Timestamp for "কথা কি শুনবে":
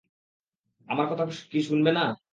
1.11-1.91